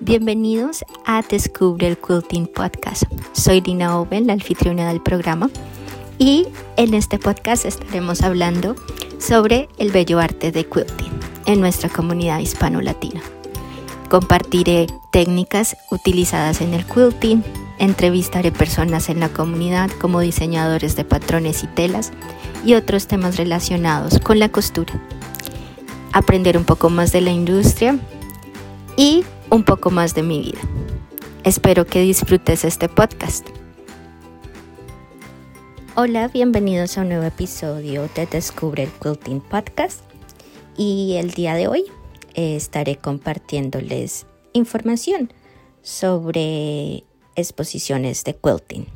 [0.00, 3.02] Bienvenidos a Descubre el Quilting Podcast.
[3.32, 5.50] Soy Dina Oben, la anfitriona del programa,
[6.18, 8.76] y en este podcast estaremos hablando
[9.18, 11.10] sobre el bello arte de quilting
[11.46, 13.20] en nuestra comunidad hispano-latina.
[14.08, 17.42] Compartiré técnicas utilizadas en el quilting,
[17.80, 22.12] entrevistaré personas en la comunidad como diseñadores de patrones y telas
[22.64, 24.94] y otros temas relacionados con la costura.
[26.12, 27.98] Aprender un poco más de la industria
[28.96, 30.60] y un poco más de mi vida.
[31.44, 33.46] Espero que disfrutes este podcast.
[35.94, 40.00] Hola, bienvenidos a un nuevo episodio de Descubre el Quilting Podcast
[40.76, 41.84] y el día de hoy
[42.34, 45.32] eh, estaré compartiéndoles información
[45.82, 48.86] sobre exposiciones de quilting.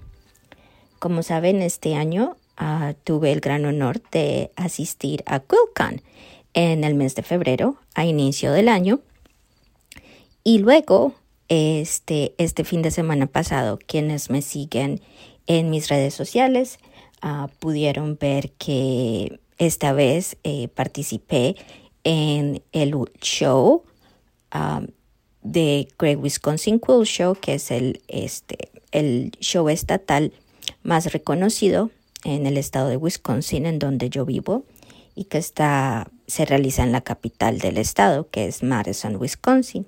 [0.98, 6.02] Como saben, este año uh, tuve el gran honor de asistir a QuiltCon
[6.54, 9.00] en el mes de febrero, a inicio del año,
[10.44, 11.14] y luego,
[11.48, 15.00] este, este fin de semana pasado, quienes me siguen
[15.46, 16.78] en mis redes sociales
[17.22, 21.56] uh, pudieron ver que esta vez eh, participé
[22.04, 23.84] en el show
[24.54, 24.86] um,
[25.42, 30.32] de Great Wisconsin Quill Show, que es el, este, el show estatal
[30.82, 31.90] más reconocido
[32.24, 34.64] en el estado de Wisconsin, en donde yo vivo,
[35.14, 39.86] y que está, se realiza en la capital del estado, que es Madison, Wisconsin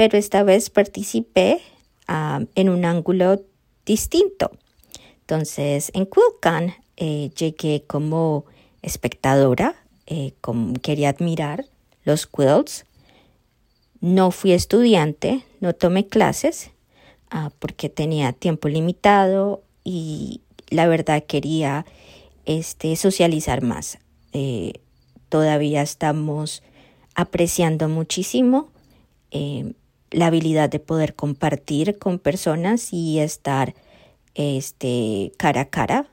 [0.00, 1.60] pero esta vez participé
[2.54, 3.42] en un ángulo
[3.84, 4.50] distinto.
[5.20, 8.46] Entonces, en QuiltCon eh, llegué como
[8.80, 9.74] espectadora,
[10.06, 10.32] eh,
[10.80, 11.66] quería admirar
[12.04, 12.86] los quilts.
[14.00, 16.70] No fui estudiante, no tomé clases
[17.34, 21.84] uh, porque tenía tiempo limitado y la verdad quería
[22.46, 23.98] este, socializar más.
[24.32, 24.80] Eh,
[25.28, 26.62] todavía estamos
[27.14, 28.70] apreciando muchísimo
[30.10, 33.74] la habilidad de poder compartir con personas y estar
[34.34, 36.08] este, cara a cara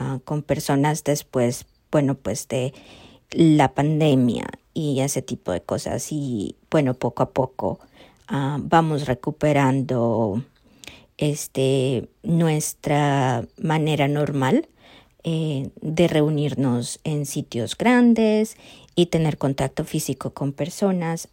[0.00, 2.72] uh, con personas después, bueno, pues de
[3.30, 6.12] la pandemia y ese tipo de cosas.
[6.12, 7.80] Y bueno, poco a poco
[8.30, 10.42] uh, vamos recuperando
[11.18, 14.68] este, nuestra manera normal
[15.22, 18.56] eh, de reunirnos en sitios grandes
[18.94, 21.28] y tener contacto físico con personas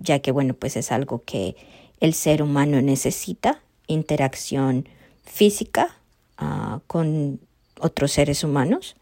[0.00, 1.56] ya que bueno, pues es algo que
[2.00, 4.88] el ser humano necesita, interacción
[5.24, 5.96] física
[6.40, 7.40] uh, con
[7.80, 8.96] otros seres humanos,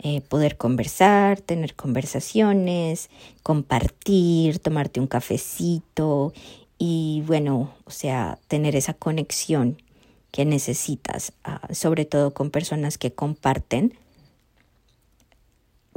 [0.00, 3.10] eh, poder conversar, tener conversaciones,
[3.42, 6.32] compartir, tomarte un cafecito
[6.78, 9.82] y bueno, o sea, tener esa conexión
[10.30, 13.98] que necesitas, uh, sobre todo con personas que comparten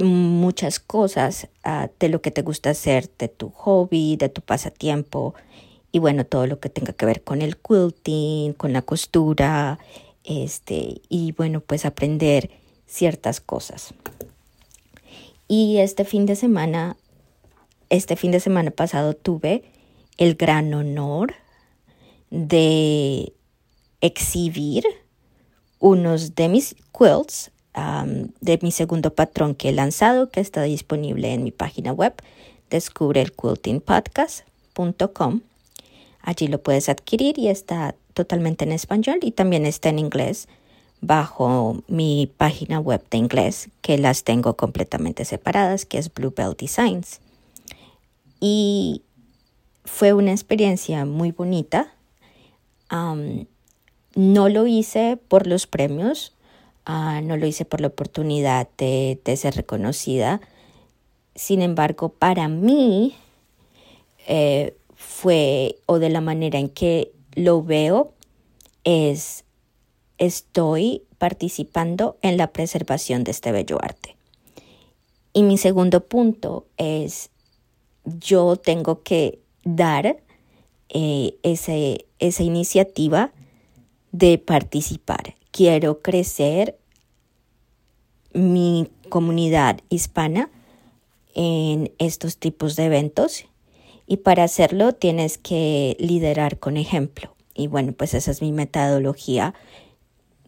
[0.02, 5.34] muchas cosas uh, de lo que te gusta hacer, de tu hobby, de tu pasatiempo
[5.92, 9.78] y bueno, todo lo que tenga que ver con el quilting, con la costura,
[10.24, 12.50] este, y bueno, pues aprender
[12.86, 13.94] ciertas cosas.
[15.48, 16.96] Y este fin de semana,
[17.90, 19.64] este fin de semana pasado tuve
[20.16, 21.34] el gran honor
[22.30, 23.34] de
[24.00, 24.84] exhibir
[25.78, 31.42] unos de mis quilts de mi segundo patrón que he lanzado, que está disponible en
[31.44, 32.14] mi página web,
[32.70, 35.40] descubreelquiltingpodcast.com.
[36.20, 40.48] Allí lo puedes adquirir y está totalmente en español y también está en inglés
[41.00, 47.18] bajo mi página web de inglés, que las tengo completamente separadas, que es Bluebell Designs.
[48.40, 49.02] Y
[49.84, 51.92] fue una experiencia muy bonita.
[54.14, 56.31] no lo hice por los premios,
[56.84, 60.40] Ah, no lo hice por la oportunidad de, ser reconocida.
[61.34, 63.14] Sin embargo, para mí
[64.26, 68.12] eh, fue, o de la manera en que lo veo,
[68.82, 69.44] es,
[70.18, 74.16] estoy participando en la preservación de este bello arte.
[75.32, 77.30] Y mi segundo punto es,
[78.04, 80.16] yo tengo que dar
[80.88, 83.32] eh, esa iniciativa
[84.10, 86.78] de participar quiero crecer
[88.32, 90.50] mi comunidad hispana
[91.34, 93.44] en estos tipos de eventos
[94.06, 97.34] y para hacerlo tienes que liderar con ejemplo.
[97.54, 99.54] Y bueno, pues esa es mi metodología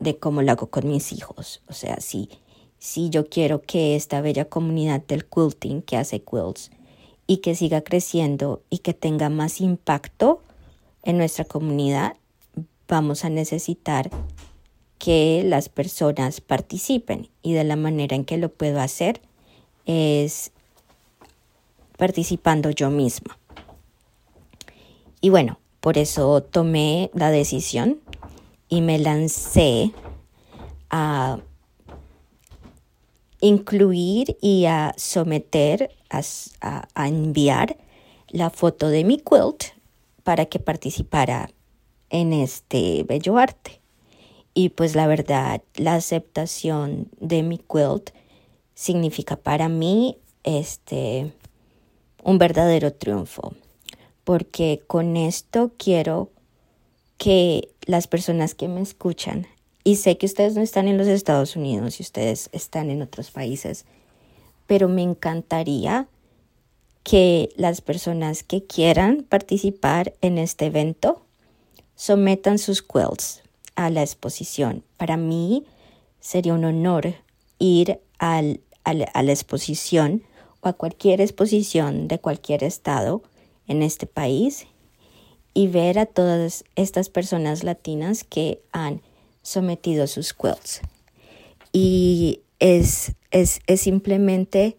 [0.00, 1.62] de cómo lo hago con mis hijos.
[1.68, 2.28] O sea, si,
[2.78, 6.70] si yo quiero que esta bella comunidad del quilting que hace quilts
[7.26, 10.42] y que siga creciendo y que tenga más impacto
[11.02, 12.16] en nuestra comunidad,
[12.88, 14.10] vamos a necesitar
[15.04, 19.20] que las personas participen y de la manera en que lo puedo hacer
[19.84, 20.50] es
[21.98, 23.38] participando yo misma.
[25.20, 28.00] Y bueno, por eso tomé la decisión
[28.70, 29.92] y me lancé
[30.88, 31.38] a
[33.42, 37.76] incluir y a someter, a, enviar
[38.28, 39.64] la foto de mi quilt
[40.22, 41.50] para que participara
[42.08, 43.83] en este bello arte.
[44.54, 48.10] Y pues la verdad, la aceptación de mi quilt
[48.74, 51.32] significa para mí este
[52.22, 53.52] un verdadero triunfo,
[54.22, 56.30] porque con esto quiero
[57.18, 59.46] que las personas que me escuchan,
[59.82, 63.30] y sé que ustedes no están en los Estados Unidos y ustedes están en otros
[63.30, 63.84] países,
[64.66, 66.08] pero me encantaría
[67.02, 71.26] que las personas que quieran participar en este evento
[71.94, 73.43] sometan sus quilts
[73.74, 74.84] a la exposición.
[74.96, 75.64] Para mí
[76.20, 77.14] sería un honor
[77.58, 80.22] ir al, a la exposición
[80.60, 83.22] o a cualquier exposición de cualquier estado
[83.66, 84.66] en este país
[85.54, 89.02] y ver a todas estas personas latinas que han
[89.42, 90.80] sometido sus quilts.
[91.72, 94.76] Y es, es, es simplemente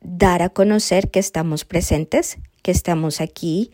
[0.00, 3.72] dar a conocer que estamos presentes, que estamos aquí,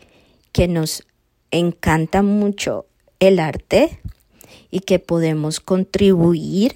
[0.51, 1.03] que nos
[1.51, 2.85] encanta mucho
[3.19, 3.99] el arte
[4.71, 6.75] y que podemos contribuir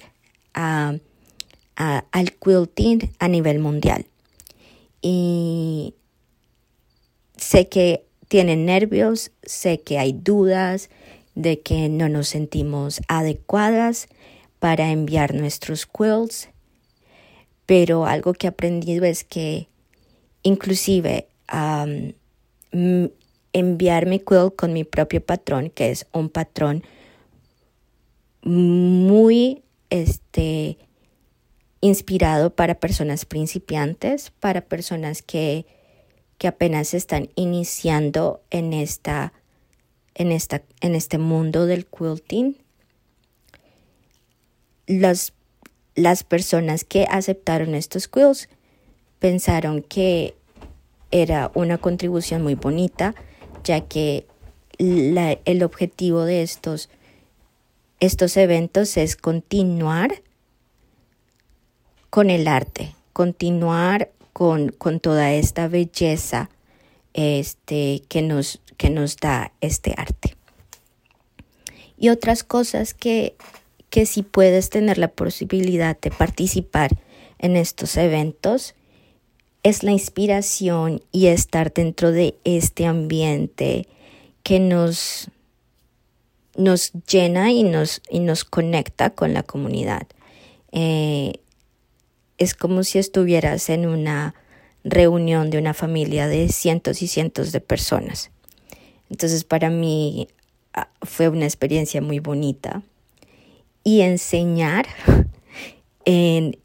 [0.54, 0.94] a,
[1.76, 4.06] al quilting a nivel mundial.
[5.02, 5.94] Y
[7.36, 10.90] sé que tienen nervios, sé que hay dudas
[11.34, 14.08] de que no nos sentimos adecuadas
[14.58, 16.50] para enviar nuestros quilts,
[17.66, 19.68] pero algo que he aprendido es que
[20.42, 21.26] inclusive
[23.52, 26.84] enviar mi quilt con mi propio patrón, que es un patrón
[28.42, 30.78] muy este,
[31.80, 35.66] inspirado para personas principiantes, para personas que,
[36.38, 39.32] que apenas están iniciando en, esta,
[40.14, 42.56] en, esta, en este mundo del quilting.
[44.86, 45.32] Las,
[45.94, 48.48] las personas que aceptaron estos quilts
[49.18, 50.34] pensaron que
[51.10, 53.14] era una contribución muy bonita
[53.62, 54.26] ya que
[54.78, 56.88] el objetivo de estos,
[58.00, 60.22] estos eventos es continuar
[62.08, 66.50] con el arte, continuar con, con toda esta belleza
[67.14, 70.36] este, que, nos, que nos da este arte.
[71.98, 73.36] Y otras cosas que,
[73.90, 76.96] que si puedes tener la posibilidad de participar
[77.38, 78.74] en estos eventos,
[79.62, 83.86] es la inspiración y estar dentro de este ambiente
[84.42, 85.30] que nos,
[86.56, 90.06] nos llena y nos, y nos conecta con la comunidad.
[90.72, 91.34] Eh,
[92.38, 94.34] es como si estuvieras en una
[94.82, 98.30] reunión de una familia de cientos y cientos de personas.
[99.10, 100.28] Entonces para mí
[100.72, 102.82] ah, fue una experiencia muy bonita.
[103.82, 104.86] Y enseñar
[106.04, 106.58] en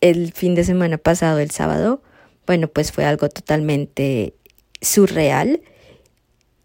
[0.00, 2.02] el fin de semana pasado, el sábado,
[2.46, 4.34] bueno, pues fue algo totalmente
[4.80, 5.60] surreal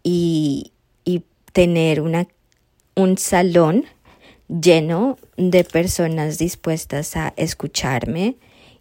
[0.02, 0.72] y,
[1.52, 2.28] tener una,
[2.94, 3.84] un salón
[4.48, 8.36] lleno de personas dispuestas a escucharme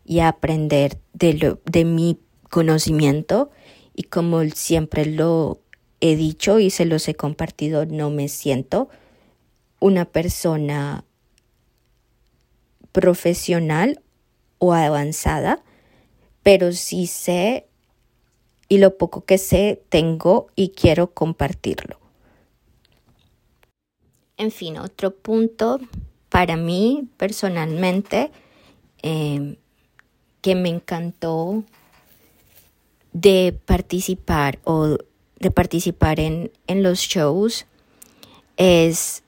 [0.05, 2.19] y a aprender de, lo, de mi
[2.51, 3.49] conocimiento.
[3.95, 5.59] Y como siempre lo
[6.01, 8.89] he dicho y se los he compartido, no me siento
[9.79, 11.03] una persona
[12.91, 14.01] profesional
[14.59, 15.63] o avanzada,
[16.47, 17.67] pero sí sé
[18.69, 21.99] y lo poco que sé tengo y quiero compartirlo.
[24.37, 25.81] En fin, otro punto
[26.29, 28.31] para mí personalmente
[29.01, 29.57] em,
[30.39, 31.65] que me encantó
[33.11, 34.99] de participar o
[35.39, 37.65] de participar en, en los shows
[38.55, 39.21] es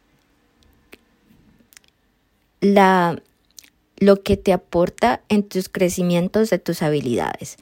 [2.62, 3.22] la
[4.00, 7.58] lo que te aporta en tus crecimientos de tus habilidades.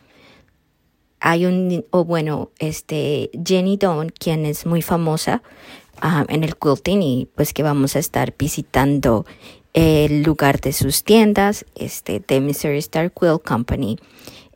[1.20, 5.41] Hay un, o bueno, este, Jenny Dawn, quien es muy famosa
[6.00, 9.25] ah, en el quilting y pues que vamos a estar visitando
[9.74, 13.98] el lugar de sus tiendas, este, The Mystery Star Quilt Company.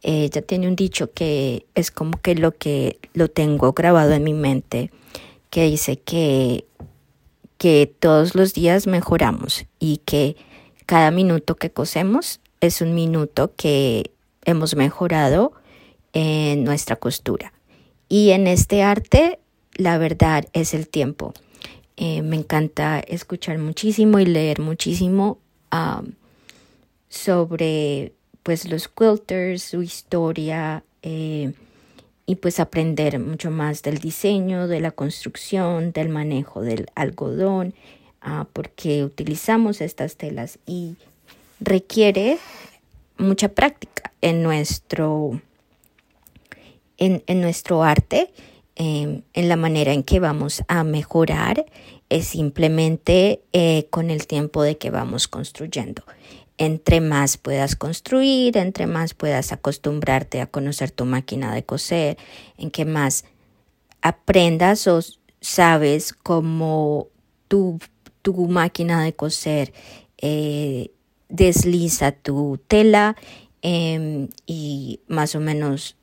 [0.03, 4.33] Ella tiene un dicho que es como que lo que lo tengo grabado en mi
[4.33, 4.91] mente,
[5.50, 6.65] que dice que,
[7.57, 10.35] que todos los días mejoramos y que
[10.91, 14.12] cada minuto que cosemos es un minuto que
[14.43, 15.53] hemos mejorado
[16.12, 17.53] en nuestra costura.
[18.10, 19.39] Y en este arte,
[19.75, 21.33] la verdad es el tiempo.
[21.95, 25.38] Eh, me encanta escuchar muchísimo y leer muchísimo
[27.07, 28.12] sobre
[28.43, 31.53] pues los quilters, su historia eh,
[32.25, 37.75] y pues aprender mucho más del diseño, de la construcción, del manejo del algodón,
[38.25, 40.96] uh, porque utilizamos estas telas y
[41.60, 42.38] requiere
[43.18, 45.40] mucha práctica en nuestro,
[46.98, 48.32] en, en nuestro arte,
[48.75, 51.66] eh, en la manera en que vamos a mejorar,
[52.10, 56.04] es simplemente eh, con el tiempo de que vamos construyendo.
[56.58, 62.18] Entre más puedas construir, entre más puedas acostumbrarte a conocer tu máquina de coser,
[62.58, 63.25] en que más
[64.01, 65.00] aprendas o
[65.42, 67.08] sabes cómo
[67.48, 67.80] tu,
[68.22, 69.74] tu máquina de coser
[70.18, 70.92] eh,
[71.30, 73.16] desliza tu tela
[73.62, 75.96] em, y más o menos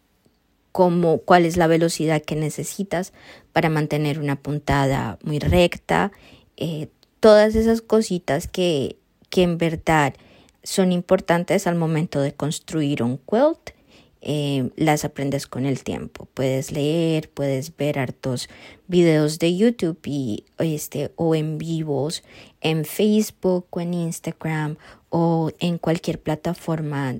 [0.72, 3.12] cómo, cuál es la velocidad que necesitas
[3.52, 6.12] para mantener una puntada muy recta,
[6.56, 6.88] eh,
[7.20, 8.96] todas esas cositas que,
[9.30, 10.14] que en verdad
[10.62, 13.77] son importantes al momento de construir un quilt.
[14.20, 16.26] Eh, las aprendes con el tiempo.
[16.34, 18.48] Puedes leer, puedes ver hartos
[18.88, 22.24] videos de YouTube y, este, o en vivos
[22.60, 24.76] en Facebook o en Instagram
[25.08, 27.16] o en cualquier plataforma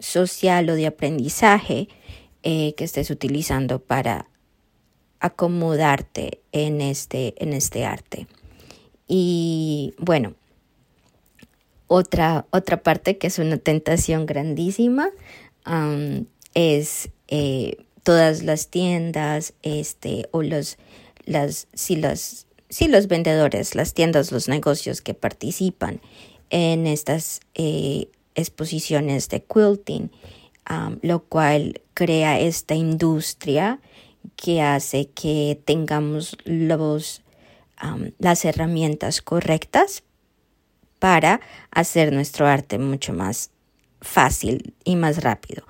[0.00, 1.88] social o de aprendizaje
[2.42, 4.28] eh, que estés utilizando para
[5.20, 8.26] acomodarte en este, en este arte.
[9.06, 10.34] Y bueno,
[11.86, 15.10] otra, otra parte que es una tentación grandísima
[16.54, 20.78] es eh, todas las tiendas este, o los,
[21.24, 26.00] las, si, los, si los vendedores, las tiendas, los negocios que participan
[26.50, 30.10] en estas eh, exposiciones de quilting,
[31.02, 33.80] lo cual crea esta industria
[34.36, 37.22] que hace que tengamos los,
[38.18, 40.02] las herramientas correctas
[40.98, 43.50] para hacer nuestro arte mucho más
[44.00, 45.64] fácil y más rápido.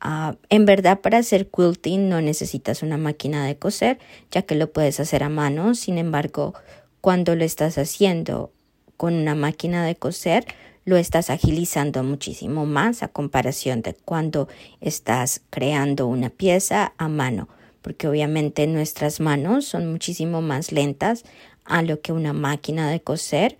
[0.00, 3.98] Ah, en verdad, para hacer quilting no necesitas una máquina de coser,
[4.30, 5.74] ya que lo puedes hacer a mano.
[5.74, 6.54] Sin embargo,
[7.00, 8.52] cuando lo estás haciendo
[8.96, 10.46] con una máquina de coser,
[10.84, 14.48] lo estás agilizando muchísimo más a comparación de cuando
[14.80, 17.48] estás creando una pieza a mano,
[17.82, 21.24] porque obviamente nuestras manos son muchísimo más lentas
[21.64, 23.58] a lo que una máquina de coser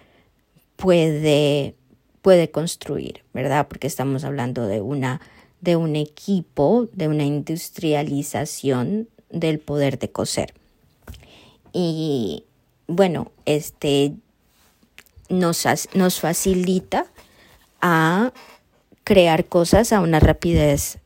[0.77, 1.75] puede,
[2.23, 3.69] puede construir, ¿verdad?
[3.69, 5.21] Porque estamos hablando de, una,
[5.61, 10.55] de un equipo, de una industrialización del poder de coser.
[11.73, 12.45] Y
[12.87, 14.13] bueno, este
[15.29, 17.07] nos, nos facilita
[17.81, 18.33] a
[19.05, 20.99] crear cosas a una rapidez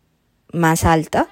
[0.52, 1.28] más alta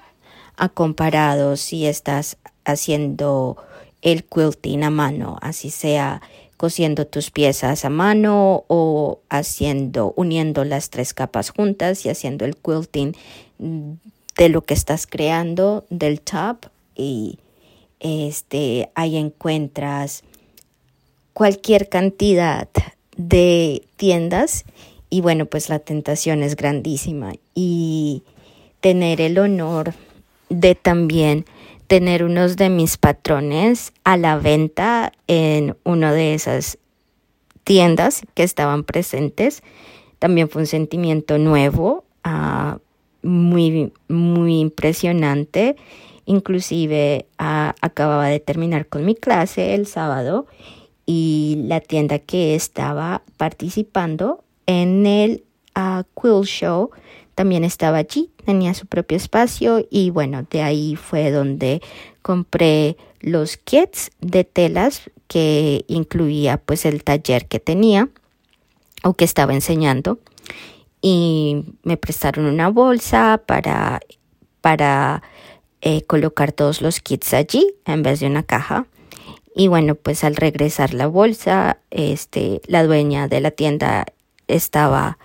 [0.57, 3.57] a comparado si estás haciendo
[4.03, 6.21] el quilting a mano, así sea
[6.62, 12.54] cosiendo tus piezas a mano o haciendo, uniendo las tres capas juntas y haciendo el
[12.57, 13.16] quilting
[13.59, 16.66] de lo que estás creando del top.
[16.95, 17.40] Y
[17.99, 20.23] este ahí encuentras
[21.33, 22.69] cualquier cantidad
[23.16, 24.64] de tiendas.
[25.11, 27.33] Y bueno pues la tentación es grandísima.
[27.57, 28.23] Y
[28.81, 29.95] tener el honor
[30.49, 31.45] de también
[31.93, 36.79] tener unos de mis patrones a la venta en una de esas
[37.65, 39.63] tiendas que estaban presentes.
[40.19, 42.79] También fue un sentimiento nuevo, ah,
[43.23, 45.77] muy, muy impresionante.
[46.25, 50.47] Inclusive ah, acababa de terminar con mi clase el sábado
[51.05, 55.45] y la tienda que estaba participando en el
[55.77, 56.91] uh, Quill Show
[57.35, 61.81] también estaba allí, tenía su propio espacio y bueno, de ahí fue donde
[62.23, 68.09] compré los kits de telas que incluía pues el taller que tenía
[69.03, 70.19] o que estaba enseñando
[71.01, 74.01] y me prestaron una bolsa para,
[74.61, 75.23] para
[75.81, 78.87] eh, colocar todos los kits allí en vez de una caja.
[79.55, 84.07] Y bueno, pues al regresar la bolsa, este, la dueña de la tienda
[84.49, 85.19] estaba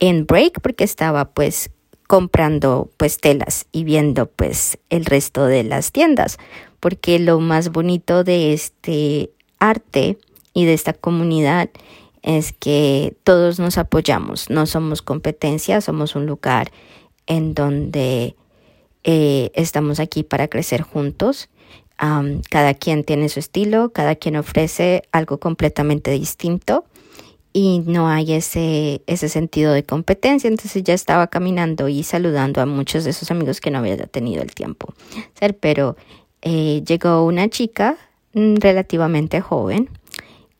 [0.00, 1.70] en break porque estaba pues
[2.08, 6.38] comprando pues telas y viendo pues el resto de las tiendas.
[6.80, 9.30] Porque lo más bonito de este
[9.60, 10.18] arte
[10.54, 11.70] y de esta comunidad
[12.22, 16.72] es que todos nos apoyamos, no somos competencia, somos un lugar
[17.26, 18.34] en donde
[19.04, 21.48] eh, estamos aquí para crecer juntos.
[22.50, 26.84] cada quien tiene su estilo, cada quien ofrece algo completamente distinto
[27.52, 30.48] y no hay ese, ese sentido de competencia.
[30.48, 34.42] Entonces ya estaba caminando y saludando a muchos de esos amigos que no había tenido
[34.42, 34.94] el tiempo.
[35.60, 35.96] Pero
[36.42, 37.96] eh, llegó una chica
[38.34, 39.88] mm, relativamente joven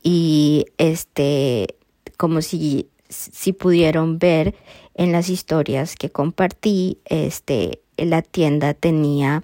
[0.03, 1.77] y este,
[2.17, 4.55] como si, si pudieron ver
[4.95, 9.43] en las historias que compartí, este, la tienda tenía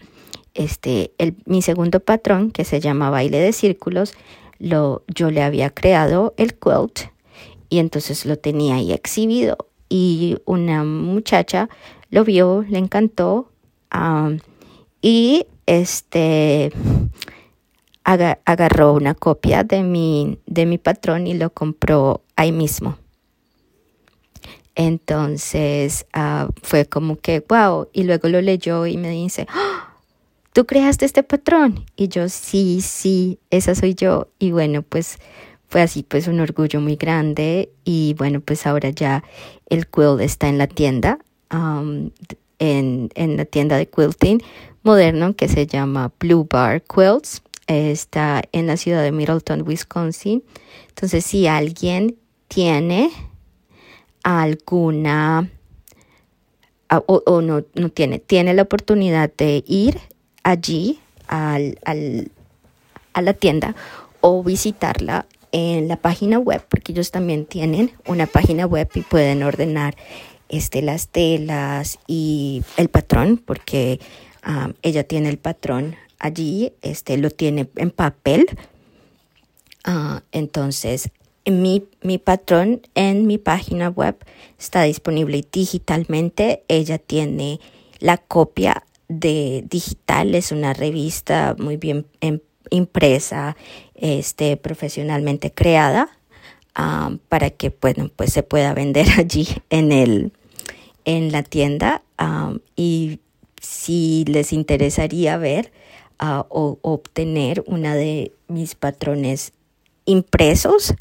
[0.55, 4.15] este, el, mi segundo patrón, que se llama baile de círculos,
[4.59, 7.11] lo, yo le había creado el quilt
[7.69, 9.57] y entonces lo tenía ahí exhibido
[9.89, 11.69] y una muchacha
[12.11, 13.51] lo vio, le encantó
[15.01, 16.73] y este
[18.05, 22.97] agarró una copia de mi, de mi patrón y lo compró ahí mismo.
[24.77, 29.97] Entonces ah, fue como que, wow, y luego lo leyó y me dice, ¡Ah!
[30.53, 31.85] ¿tú creaste este patrón?
[31.97, 34.29] Y yo, sí, sí, esa soy yo.
[34.39, 35.19] Y bueno, pues
[35.69, 37.71] fue así, pues un orgullo muy grande.
[37.85, 39.25] Y bueno, pues ahora ya
[39.69, 41.19] el quilt está en la tienda,
[42.59, 44.43] en, en la tienda de quilting
[44.83, 47.43] moderno que se llama Blue Bar Quilts.
[47.67, 50.45] Está en la ciudad de Middleton, Wisconsin.
[50.89, 52.17] Entonces, si alguien
[52.49, 53.11] tiene
[54.23, 55.51] alguna
[56.89, 59.99] o, no, no, tiene, tiene la oportunidad de ir
[60.43, 62.31] allí al, al,
[63.13, 63.75] a la tienda
[64.21, 69.43] o visitarla en la página web, porque ellos también tienen una página web y pueden
[69.43, 69.97] ordenar
[70.51, 73.99] este, las telas y el patrón, porque
[74.83, 78.47] ella tiene el patrón allí, este, lo tiene en papel.
[79.83, 81.09] Ah, entonces,
[81.47, 84.15] mi, mi patrón en mi página web
[84.59, 86.65] está disponible digitalmente.
[86.69, 87.61] Ella tiene
[87.99, 93.57] la copia de digital, es una revista muy bien em, impresa,
[93.97, 96.09] este, profesionalmente creada,
[97.29, 100.33] para que bueno, pues se pueda vender allí en, el,
[101.05, 102.03] en la tienda.
[102.77, 103.21] y
[103.61, 105.73] si les interesaría ver
[106.19, 109.53] ah, o obtener una de mis patrones
[110.05, 110.95] impresos,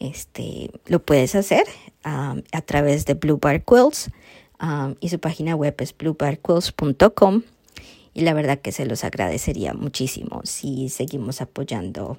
[0.00, 1.64] este, lo puedes hacer
[2.02, 4.10] a través de Blue Bar Quilts
[5.00, 7.42] y su página web es bluebarquilts.com
[8.12, 12.18] y la verdad que se los agradecería muchísimo si seguimos apoyando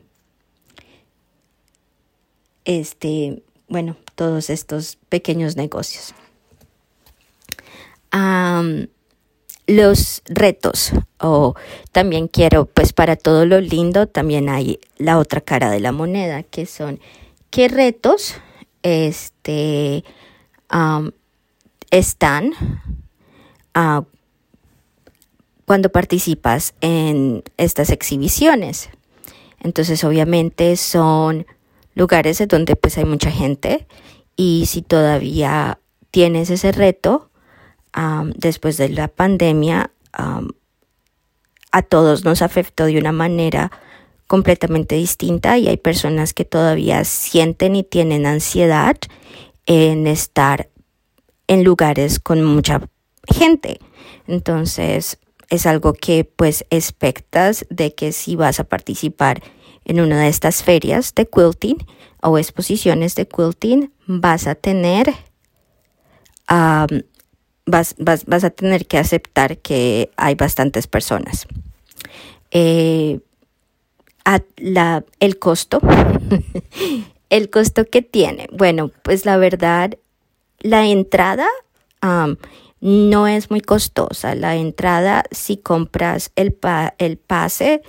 [2.65, 6.13] este, bueno, todos estos pequeños negocios.
[9.67, 11.55] los retos o
[11.93, 16.43] también quiero pues para todo lo lindo también hay la otra cara de la moneda
[16.43, 16.99] que son
[17.51, 18.35] qué retos
[18.83, 20.03] este
[21.91, 22.53] están
[23.75, 24.03] uh,
[25.65, 28.89] cuando participas en estas exhibiciones.
[29.61, 31.45] Entonces, obviamente son
[31.95, 33.87] lugares donde pues hay mucha gente
[34.35, 35.79] y si todavía
[36.11, 37.29] tienes ese reto,
[38.35, 39.91] después de la pandemia,
[41.71, 43.71] a todos nos afectó de una manera
[44.27, 48.97] completamente distinta y hay personas que todavía sienten y tienen ansiedad
[49.65, 50.69] en estar
[51.47, 52.81] en lugares con mucha
[53.27, 53.79] gente.
[54.27, 59.43] Entonces, es algo que pues expectas de que si vas a participar
[59.85, 61.77] en una de estas ferias de quilting
[62.21, 65.13] o exposiciones de quilting, vas a tener
[67.65, 71.47] vas, vas, a tener que aceptar que hay bastantes personas.
[72.51, 73.19] Eh,
[74.57, 75.79] la, el costo,
[77.29, 78.47] el costo que tiene.
[78.51, 79.97] Bueno, pues la verdad,
[80.59, 81.47] la entrada
[82.81, 84.35] no es muy costosa.
[84.35, 86.57] La entrada, si compras el,
[86.97, 87.81] el pase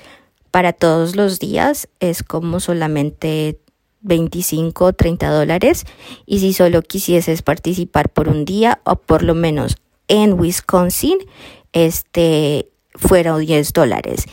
[0.53, 3.59] para todos los días, es como solamente
[4.03, 5.85] 25 o 30 dólares.
[6.27, 9.77] Y si solo quisieses participar por un día o por lo menos
[10.09, 11.19] en Wisconsin,
[11.73, 14.27] este fueron 10 dólares.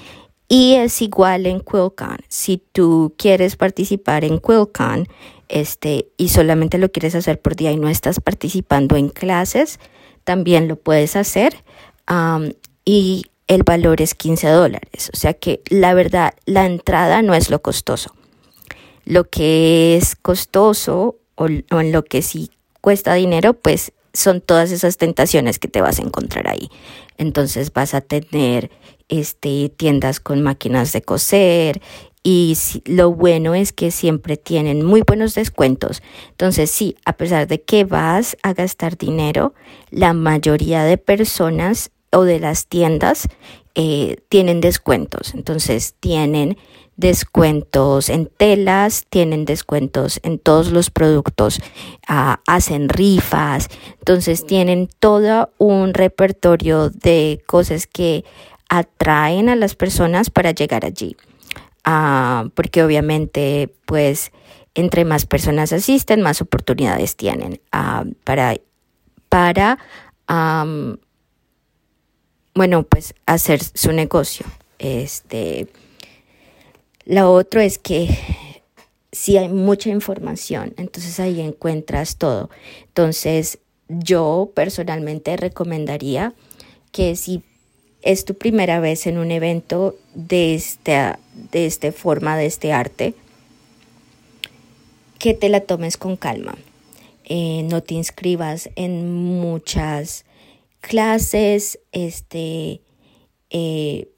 [0.50, 2.18] Y es igual en QuilCon.
[2.28, 5.08] Si tú quieres participar en QuilCon
[5.48, 9.80] este, y solamente lo quieres hacer por día y no estás participando en clases,
[10.26, 11.64] también lo puedes hacer
[12.84, 15.12] y el valor es 15 dólares.
[15.14, 18.16] O sea que la verdad, la entrada no es lo costoso.
[19.04, 24.98] Lo que es costoso o, en lo que sí cuesta dinero, pues son todas esas
[24.98, 26.70] tentaciones que te vas a encontrar ahí.
[27.18, 28.70] Entonces vas a tener
[29.10, 31.82] este, tiendas con máquinas de coser,
[32.22, 36.04] y lo bueno es que siempre tienen muy buenos descuentos.
[36.32, 39.54] Entonces, sí, a pesar de que vas a gastar dinero,
[39.90, 43.28] la mayoría de personas o de las tiendas
[43.76, 45.34] eh, tienen descuentos.
[45.34, 46.58] Entonces, tienen
[47.00, 51.62] descuentos en telas, tienen descuentos en todos los productos,
[52.10, 53.70] ah, hacen rifas,
[54.00, 58.26] entonces tienen todo un repertorio de cosas que
[58.68, 61.16] atraen a las personas para llegar allí.
[61.86, 64.34] Ah, porque obviamente pues
[64.76, 68.56] entre más personas asisten, más oportunidades tienen ah, para,
[69.30, 69.80] para
[72.56, 74.46] bueno, pues hacer su negocio.
[74.80, 75.68] Este,
[77.06, 78.10] lo otro es que
[79.12, 82.50] si hay mucha información, entonces ahí encuentras todo.
[82.88, 86.34] Entonces, yo personalmente recomendaría
[86.92, 87.44] que si
[88.02, 91.20] es tu primera vez en un evento de esta,
[91.52, 93.14] de esta forma, de este arte,
[95.18, 96.58] que te la tomes con calma.
[97.26, 100.26] Eh, no te inscribas en muchas
[100.80, 102.82] clases, este,
[103.50, 104.10] eh,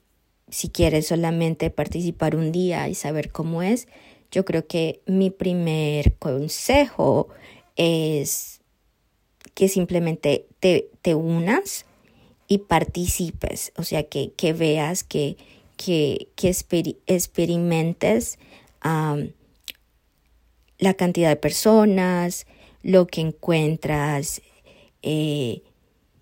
[0.48, 3.88] si quieres solamente participar un día y saber cómo es,
[4.30, 7.28] yo creo que mi primer consejo
[7.76, 8.60] es
[9.54, 11.86] que simplemente te, te unas
[12.48, 15.36] y participes, o sea, que, que veas, que,
[15.76, 16.48] que, que
[17.06, 18.38] experimentes
[20.78, 22.46] la cantidad de personas,
[22.82, 24.42] lo que encuentras,
[25.02, 25.62] eh,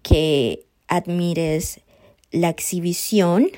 [0.02, 1.80] que admires
[2.30, 3.48] la exhibición,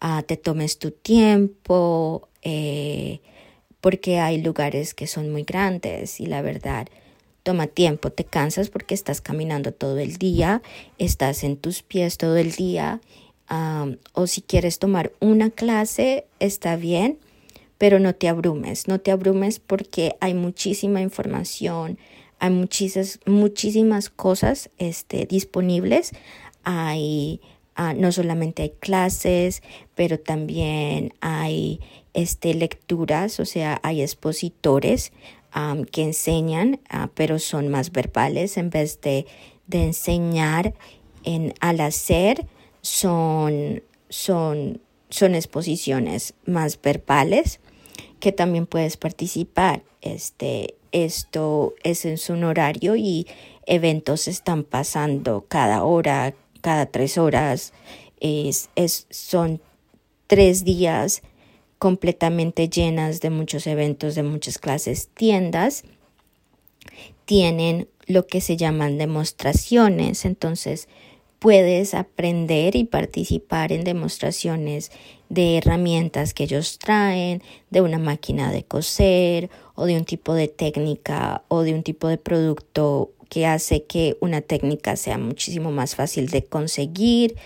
[0.00, 3.20] ah, te tomes tu tiempo, eh,
[3.80, 6.88] porque hay lugares que son muy grandes y la verdad
[7.42, 10.62] toma tiempo, te cansas porque estás caminando todo el día,
[10.98, 13.00] estás en tus pies todo el día,
[14.12, 17.18] o si quieres tomar una clase, está bien,
[17.78, 21.98] pero no te abrumes, no te abrumes porque hay muchísima información,
[22.38, 26.12] hay muchísimas, muchísimas cosas este, disponibles,
[26.64, 27.40] hay,
[27.74, 29.62] ah, no solamente hay clases,
[29.94, 31.80] pero también hay
[32.14, 35.12] este, lecturas, o sea, hay expositores
[35.90, 38.58] que enseñan, ah, pero son más verbales.
[38.58, 39.26] En vez de,
[39.66, 40.74] de enseñar
[41.24, 42.46] en, al hacer,
[42.82, 47.60] son, son, son exposiciones más verbales
[48.26, 49.84] que también puedes participar.
[50.02, 53.28] Este, esto es en su horario y
[53.66, 57.72] eventos están pasando cada hora, cada tres horas.
[58.18, 59.60] Es, es, son
[60.26, 61.22] tres días
[61.78, 65.84] completamente llenas de muchos eventos, de muchas clases, tiendas,
[67.26, 70.24] tienen lo que se llaman demostraciones.
[70.24, 70.88] Entonces,
[71.38, 74.90] puedes aprender y participar en demostraciones
[75.28, 80.48] de herramientas que ellos traen, de una máquina de coser o de un tipo de
[80.48, 85.96] técnica o de un tipo de producto que hace que una técnica sea muchísimo más
[85.96, 87.36] fácil de conseguir.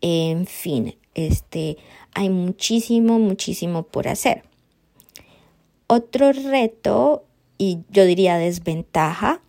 [0.00, 1.76] En fin, este,
[2.14, 4.44] hay muchísimo, muchísimo por hacer.
[5.86, 7.24] Otro reto,
[7.58, 9.40] y yo diría desventaja,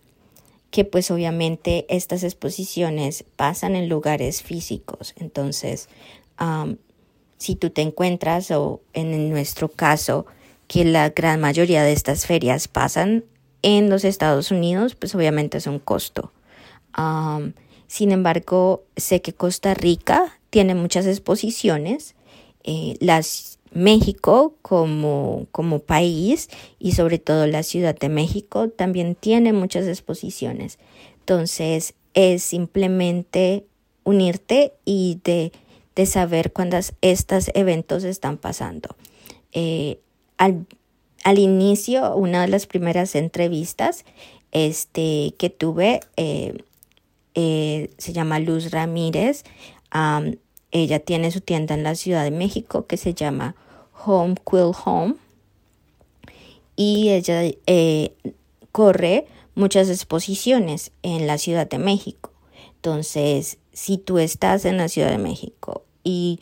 [0.70, 5.14] que pues obviamente estas exposiciones pasan en lugares físicos.
[5.16, 5.88] Entonces,
[7.38, 10.26] si tú te encuentras, o en nuestro caso,
[10.68, 13.24] que la gran mayoría de estas ferias pasan
[13.62, 16.32] en los Estados Unidos, pues obviamente es un costo.
[17.86, 22.16] sin embargo, sé que Costa Rica tiene muchas exposiciones
[22.64, 29.52] eh, las México como, como país y sobre todo la Ciudad de México también tiene
[29.52, 30.78] muchas exposiciones.
[31.20, 33.66] Entonces es simplemente
[34.02, 35.52] unirte y de,
[35.96, 38.94] de saber cuándo estos eventos están pasando.
[39.52, 39.98] Eh,
[40.36, 40.66] al,
[41.24, 44.04] al, inicio, una de las primeras entrevistas
[44.52, 49.44] este, que tuve eh, se llama Luz Ramírez.
[50.72, 53.56] Ella tiene su tienda en la Ciudad de México que se llama
[54.04, 55.14] Home Quill Home.
[56.76, 58.12] Y ella eh,
[58.72, 62.30] corre muchas exposiciones en la Ciudad de México.
[62.74, 66.38] Entonces, si tú estás en la Ciudad de México y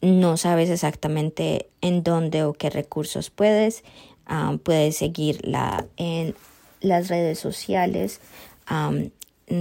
[0.00, 3.82] no sabes exactamente en dónde o qué recursos puedes,
[4.30, 6.36] um, puedes seguirla en
[6.80, 8.20] las redes sociales.
[8.70, 9.10] Um,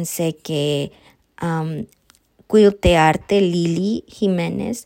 [0.05, 0.91] sé que
[1.41, 1.85] um,
[2.47, 4.85] Quiltearte Lili Jiménez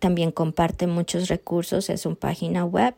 [0.00, 2.96] también comparte muchos recursos en su página web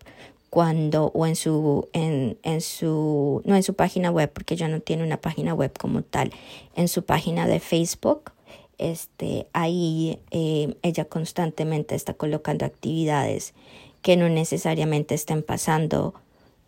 [0.49, 4.81] cuando o en su en, en, su no en su página web porque ya no
[4.81, 6.33] tiene una página web como tal
[6.75, 8.33] en su página de Facebook
[8.79, 13.55] este ahí eh, ella constantemente está colocando actividades
[14.03, 16.15] que no necesariamente estén pasando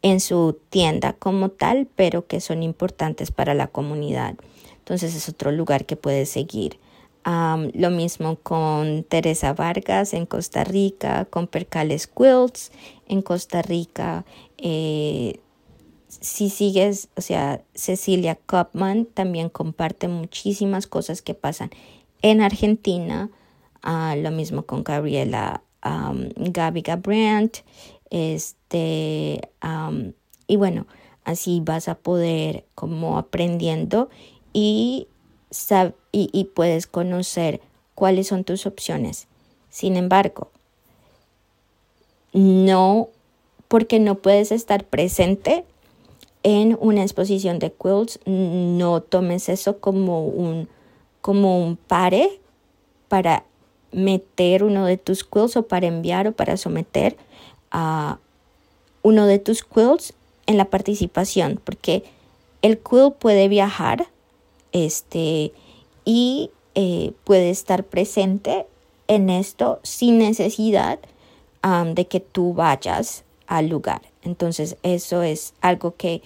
[0.02, 4.34] en su tienda como tal pero que son importantes para la comunidad
[4.78, 6.78] entonces es otro lugar que puedes seguir
[7.74, 12.70] lo mismo con Teresa Vargas en Costa Rica, con Percales Quilts
[13.08, 14.24] en Costa Rica.
[14.58, 15.40] Eh,
[16.08, 21.70] si sigues, o sea, Cecilia Kopman también comparte muchísimas cosas que pasan
[22.22, 23.30] en Argentina.
[23.82, 27.58] Ah, lo mismo con Gabriela Gabi Gabrant.
[28.10, 29.40] Este,
[30.46, 30.86] y bueno,
[31.24, 34.08] así vas a poder como aprendiendo
[34.52, 35.08] y
[36.12, 37.60] y, puedes conocer
[37.94, 39.26] cuáles son tus opciones.
[39.70, 40.50] Sin embargo,
[42.32, 43.08] no,
[43.68, 45.64] porque no puedes estar presente
[46.42, 50.68] en una exposición de quilts, no tomes eso como un,
[51.26, 52.38] como un pare
[53.08, 53.42] para
[53.90, 57.16] meter uno de tus quilts o para enviar o para someter
[57.72, 58.20] a
[59.02, 60.14] uno de tus quilts
[60.46, 62.04] en la participación, porque
[62.62, 64.06] el quilt puede viajar
[64.70, 65.52] este,
[66.04, 68.64] y eh, puede estar presente
[69.08, 71.00] en esto sin necesidad
[71.92, 74.02] de que tú vayas al lugar.
[74.22, 76.22] Entonces eso es algo que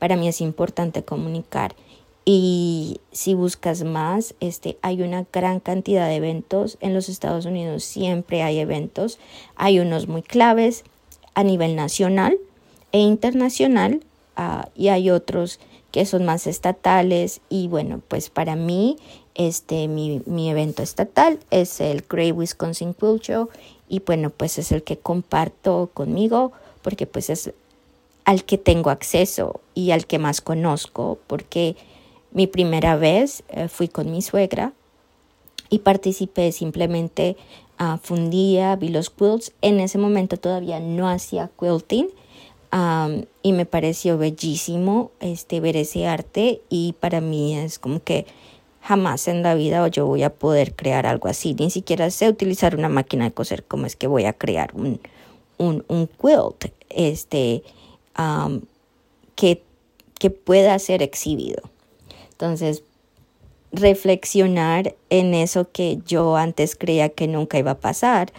[0.00, 1.76] para mí es importante comunicar.
[2.24, 6.76] Y si buscas más, este, hay una gran cantidad de eventos.
[6.80, 9.18] En los Estados Unidos, siempre hay eventos,
[9.56, 10.84] hay unos muy claves
[11.34, 12.38] a nivel nacional
[12.92, 14.00] e internacional
[14.36, 17.40] ah, y hay otros que son más estatales.
[17.48, 18.96] Y bueno, pues para mí
[19.34, 23.48] este mi, mi evento estatal es el Great Wisconsin Show
[23.88, 26.52] y bueno, pues es el que comparto conmigo
[26.82, 27.52] porque pues es
[28.24, 31.76] al que tengo acceso y al que más conozco porque
[32.32, 34.72] mi primera vez eh, fui con mi suegra
[35.68, 37.36] y participé simplemente,
[37.78, 39.52] uh, fundía, vi los quilts.
[39.62, 42.08] En ese momento todavía no hacía quilting
[43.42, 48.26] y me pareció bellísimo este, ver ese arte y para mí es como que
[48.80, 51.54] jamás en la vida yo voy a poder crear algo así.
[51.54, 53.64] Ni siquiera sé utilizar una máquina de coser.
[53.64, 55.00] ¿Cómo es que voy a crear un,
[55.58, 57.64] un, un quilt este,
[59.34, 59.62] que,
[60.18, 61.62] que pueda ser exhibido?
[62.40, 62.84] Entonces,
[63.70, 68.32] reflexionar en eso que yo antes creía que nunca iba a pasar,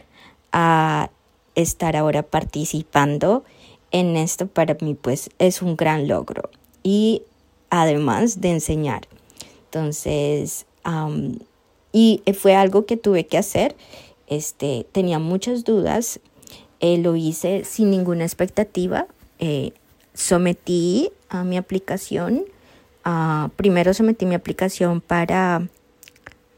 [0.51, 1.11] a
[1.53, 3.43] estar ahora participando
[3.91, 6.49] en esto para mí pues es un gran logro
[6.81, 7.21] y
[7.69, 9.07] además de enseñar.
[9.65, 10.65] Entonces,
[11.91, 13.75] y fue algo que tuve que hacer.
[14.25, 16.21] Este, tenía muchas dudas,
[16.79, 19.05] eh, lo hice sin ninguna expectativa,
[19.37, 19.73] eh,
[20.15, 22.45] sometí a mi aplicación
[23.03, 25.67] Ah, primero sometí mi aplicación para,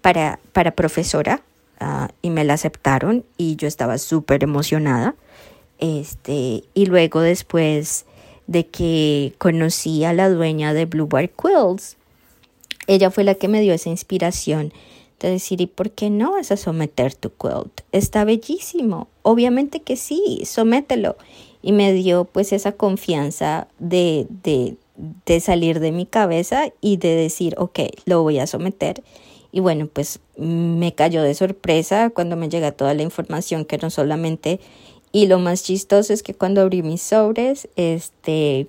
[0.02, 1.42] para, para profesora
[1.80, 5.16] ah, y me la aceptaron y yo estaba súper emocionada.
[5.80, 8.06] Este, y luego después
[8.48, 11.98] de que conocí a la dueña de Blue Bar Quills,
[12.88, 14.74] ella fue la que me dio esa inspiración
[15.20, 17.82] de decir, ¿y por qué no vas a someter tu quilt?
[17.92, 19.08] Está bellísimo.
[19.22, 21.18] Obviamente que sí, somételo.
[21.62, 27.16] Y me dio pues esa confianza de, de, de salir de mi cabeza y de
[27.16, 29.04] decir, ok, lo voy a someter.
[29.52, 33.90] Y bueno, pues me cayó de sorpresa cuando me llega toda la información que no
[33.90, 34.60] solamente...
[35.16, 38.66] Y lo más chistoso es que cuando abrí mis sobres, este,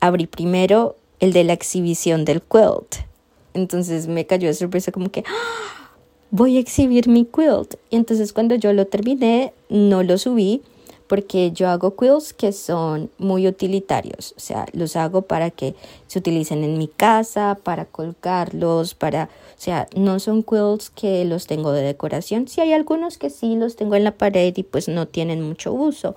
[0.00, 3.04] abrí primero el de la exhibición del quilt.
[3.52, 5.90] Entonces me cayó de sorpresa como que ¡Ah!
[6.30, 7.74] voy a exhibir mi quilt.
[7.90, 10.62] Y entonces cuando yo lo terminé, no lo subí
[11.06, 15.74] porque yo hago quilts que son muy utilitarios, o sea, los hago para que
[16.06, 21.46] se utilicen en mi casa, para colgarlos, para, o sea, no son quilts que los
[21.46, 24.88] tengo de decoración, sí hay algunos que sí los tengo en la pared y pues
[24.88, 26.14] no tienen mucho uso,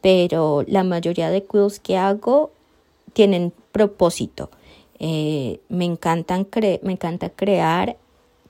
[0.00, 2.50] pero la mayoría de quilts que hago
[3.12, 4.50] tienen propósito.
[5.04, 7.96] Eh, me encantan cre me encanta crear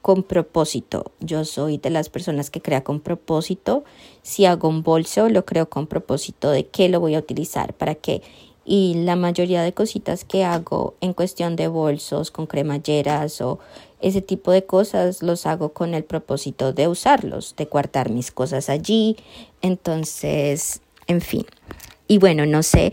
[0.02, 1.12] con propósito.
[1.20, 3.84] Yo soy de las personas que crea con propósito.
[4.22, 7.94] Si hago un bolso, lo creo con propósito de qué lo voy a utilizar, para
[7.94, 8.22] qué.
[8.64, 13.58] Y la mayoría de cositas que hago en cuestión de bolsos con cremalleras o
[14.00, 18.68] ese tipo de cosas los hago con el propósito de usarlos, de guardar mis cosas
[18.68, 19.16] allí.
[19.62, 21.44] Entonces, en fin.
[22.06, 22.92] Y bueno, no sé,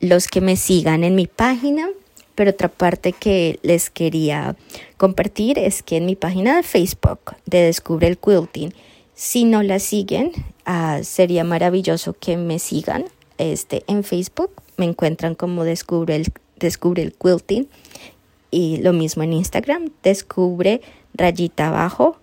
[0.00, 1.88] los que me sigan en mi página,
[2.34, 4.56] pero otra parte que les quería
[4.96, 8.74] compartir es que en mi página de Facebook de Descubre el Quilting,
[9.14, 10.32] si no la siguen,
[10.64, 13.04] ah, sería maravilloso que me sigan
[13.38, 14.50] este, en Facebook.
[14.76, 17.68] Me encuentran como Descubre el, Descubre el Quilting.
[18.50, 20.80] Y lo mismo en Instagram, Descubre
[21.14, 22.16] rayita abajo,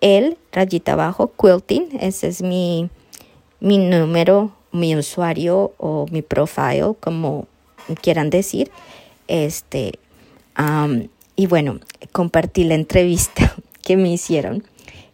[0.00, 1.98] el rayita abajo Quilting.
[2.00, 2.88] Ese es mi,
[3.60, 7.46] mi número, mi usuario o mi profile, como
[8.02, 8.70] quieran decir.
[9.28, 9.98] Este,
[11.36, 11.80] y bueno,
[12.12, 14.64] compartí la entrevista que me hicieron.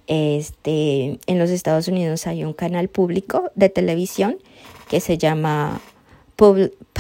[0.07, 4.37] Este, en los Estados Unidos hay un canal público de televisión
[4.89, 5.81] que se llama
[6.37, 6.93] PBS.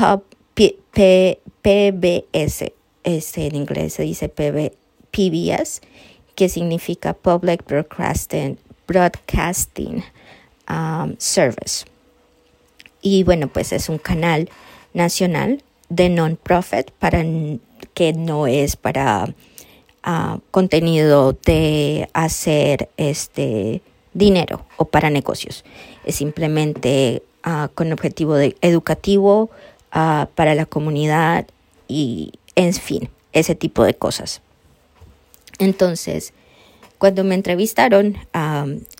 [3.04, 5.82] Este, en inglés se dice PBS,
[6.34, 10.02] que significa Public Broadcasting, Broadcasting
[11.18, 11.84] Service.
[13.02, 14.48] Y bueno, pues es un canal
[14.94, 17.22] nacional de non-profit para
[17.92, 19.34] que no es para
[20.50, 23.80] contenido de hacer este
[24.12, 25.64] dinero o para negocios.
[26.04, 29.50] Es simplemente ah, con objetivo de educativo
[29.92, 31.46] ah, para la comunidad
[31.88, 34.40] y en fin, ese tipo de cosas.
[35.58, 36.32] Entonces,
[36.98, 38.16] cuando me entrevistaron,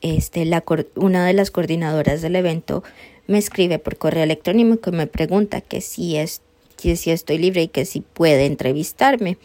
[0.03, 0.51] este,
[0.97, 2.83] una de las coordinadoras del evento
[3.27, 6.43] me escribe por correo electrónico y me pregunta que si, es,
[6.77, 9.39] que si estoy libre y que si puede entrevistarme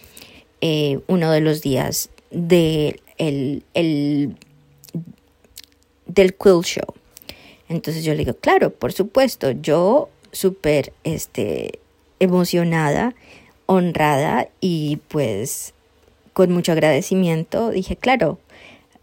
[0.61, 4.35] eh, uno de los días de el, el,
[6.05, 6.93] del Quill Show.
[7.67, 11.79] Entonces yo le digo, claro, por supuesto, yo súper este,
[12.19, 13.15] emocionada,
[13.67, 15.73] honrada y pues
[16.33, 18.39] con mucho agradecimiento dije, claro,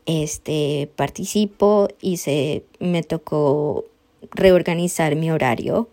[0.06, 3.84] este participo y se me tocó
[4.32, 5.88] reorganizar mi horario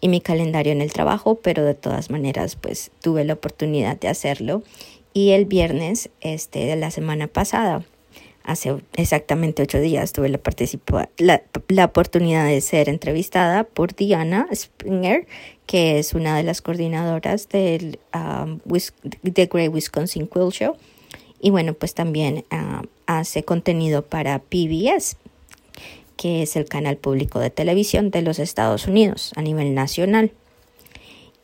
[0.00, 4.08] y mi calendario en el trabajo, pero de todas maneras pues tuve la oportunidad de
[4.08, 4.62] hacerlo
[5.14, 7.84] y el viernes este de la semana pasada
[8.44, 10.40] hace exactamente ocho días tuve la,
[11.16, 15.26] la, la, oportunidad de ser entrevistada por Diana Springer,
[15.66, 18.60] que es una de las coordinadoras del um,
[19.22, 20.76] The Great Wisconsin Quill Show.
[21.40, 25.16] Y bueno, pues también uh, hace contenido para PBS,
[26.16, 30.32] que es el canal público de televisión de los Estados Unidos a nivel nacional.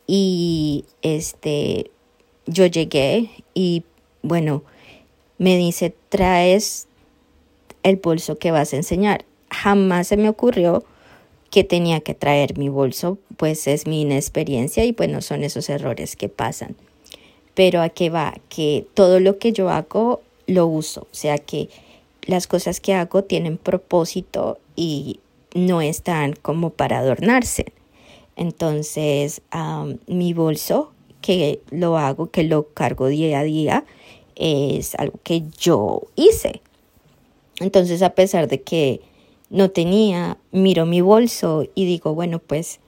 [0.05, 1.89] Y este,
[2.51, 3.83] yo llegué y
[4.21, 4.63] bueno,
[5.37, 6.87] me dice, traes
[7.83, 9.25] el bolso que vas a enseñar.
[9.49, 10.83] Jamás se me ocurrió
[11.49, 16.15] que tenía que traer mi bolso, pues es mi inexperiencia y bueno, son esos errores
[16.15, 16.75] que pasan.
[17.53, 21.69] Pero a qué va, que todo lo que yo hago lo uso, o sea que
[22.23, 25.19] las cosas que hago tienen propósito y
[25.53, 27.73] no están como para adornarse.
[28.37, 29.41] Entonces,
[30.07, 33.85] mi bolso, que lo hago, que lo cargo día a día,
[34.35, 36.61] es algo que yo hice.
[37.59, 39.01] Entonces, a pesar de que
[39.49, 42.79] no tenía, miro mi bolso y digo, bueno, pues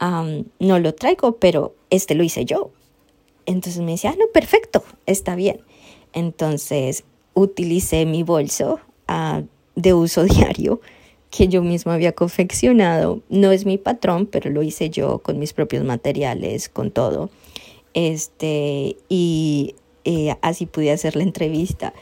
[0.00, 2.70] no lo traigo, pero este lo hice yo.
[3.46, 5.60] Entonces me decía, ah, no, perfecto, está bien.
[6.12, 9.42] Entonces utilicé mi bolso ah,
[9.74, 10.80] de uso diario
[11.30, 13.22] que yo mismo había confeccionado.
[13.28, 17.30] No es mi patrón, pero lo hice yo con mis propios materiales, con todo.
[17.94, 19.74] Este, y
[20.04, 21.92] eh, así pude hacer la entrevista.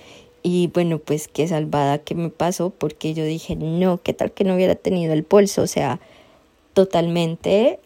[0.42, 4.44] Y bueno, pues qué salvada que me pasó porque yo dije, no, ¿qué tal que
[4.44, 5.62] no hubiera tenido el pulso?
[5.62, 5.98] O sea,
[6.72, 7.80] totalmente,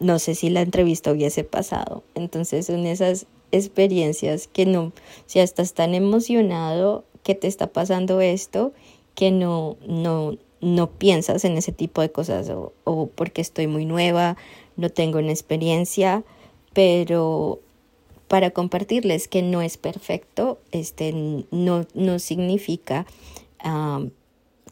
[0.00, 2.02] no sé si la entrevista hubiese pasado.
[2.14, 4.92] Entonces son esas experiencias que no,
[5.26, 8.72] si estás tan emocionado que te está pasando esto,
[9.14, 13.84] que no, no, no piensas en ese tipo de cosas o, o porque estoy muy
[13.84, 14.36] nueva,
[14.76, 16.24] no tengo una experiencia,
[16.76, 17.60] pero
[18.28, 21.14] para compartirles que no es perfecto, este,
[21.50, 23.06] no, no significa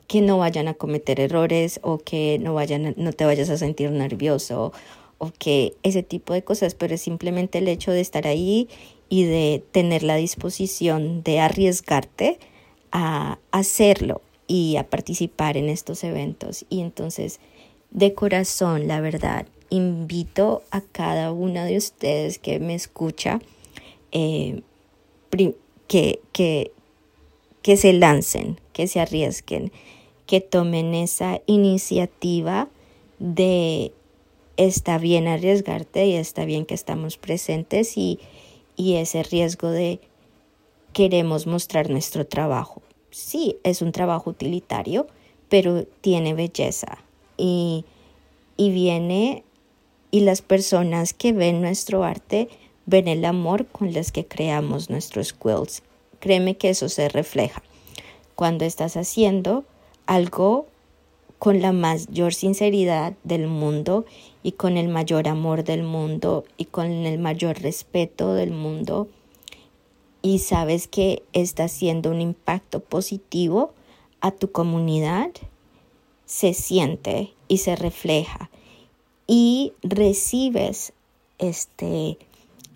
[0.06, 3.90] que no vayan a cometer errores o que no, vayan no te vayas a sentir
[3.90, 4.74] nervioso
[5.16, 8.68] o que ese tipo de cosas, pero es simplemente el hecho de estar ahí
[9.08, 12.38] y de tener la disposición de arriesgarte
[12.92, 16.66] a hacerlo y a participar en estos eventos.
[16.68, 17.40] Y entonces,
[17.92, 23.40] de corazón, la verdad, invito a cada una de ustedes que me escucha
[24.12, 24.62] eh,
[25.88, 26.72] que, que,
[27.62, 29.72] que se lancen, que se arriesguen,
[30.26, 32.68] que tomen esa iniciativa
[33.18, 33.92] de
[34.56, 38.20] está bien arriesgarte y está bien que estamos presentes y,
[38.76, 40.00] y ese riesgo de
[40.92, 42.82] queremos mostrar nuestro trabajo.
[43.10, 45.06] Sí, es un trabajo utilitario,
[45.48, 46.98] pero tiene belleza
[47.36, 47.84] y,
[48.56, 49.43] y viene
[50.14, 52.48] y las personas que ven nuestro arte
[52.86, 55.82] ven el amor con los que creamos nuestros quills.
[56.20, 57.64] Créeme que eso se refleja
[58.36, 59.64] cuando estás haciendo
[60.06, 60.68] algo
[61.40, 64.04] con la mayor sinceridad del mundo
[64.44, 69.08] y con el mayor amor del mundo y con el mayor respeto del mundo
[70.22, 73.74] y sabes que está haciendo un impacto positivo
[74.20, 75.32] a tu comunidad,
[76.24, 78.48] se siente y se refleja
[79.26, 80.92] y recibes
[81.38, 82.18] este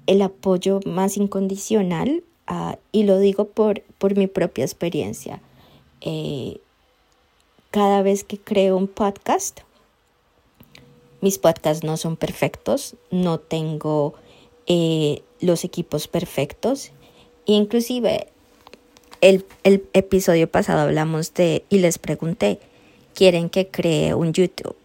[0.06, 5.42] el apoyo más incondicional ah, y lo digo por, por mi propia experiencia.
[6.00, 6.60] Eh,
[7.70, 9.60] cada vez que creo un podcast,
[11.20, 14.14] mis podcasts no son perfectos, no tengo
[14.66, 16.92] eh, los equipos perfectos.
[17.44, 18.28] Inclusive
[19.20, 22.60] el, el episodio pasado hablamos de y les pregunté,
[23.14, 24.76] ¿quieren que cree un YouTube?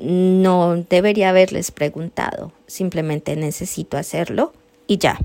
[0.00, 4.52] No debería haberles preguntado, simplemente necesito hacerlo
[4.86, 5.18] y ya.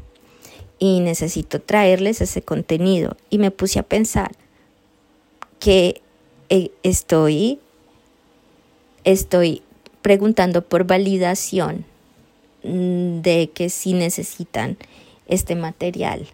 [0.80, 3.15] y necesito traerles ese contenido.
[3.30, 4.32] Y me puse a pensar
[5.59, 6.01] que
[6.49, 7.59] eh, estoy,
[9.05, 9.61] estoy
[10.01, 11.86] preguntando por validación
[12.63, 14.78] mm, de que si necesitan
[15.28, 16.28] este material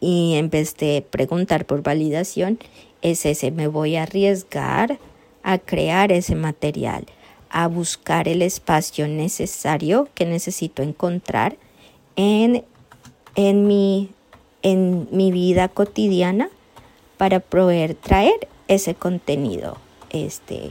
[0.00, 2.58] y en vez de preguntar por validación
[3.02, 4.98] es ese me voy a arriesgar
[5.42, 7.04] a crear ese material
[7.50, 11.56] a buscar el espacio necesario que necesito encontrar
[12.16, 12.64] en,
[13.34, 14.10] en, mi,
[14.62, 16.50] en mi vida cotidiana
[17.16, 19.76] para poder traer ese contenido.
[20.10, 20.70] Este,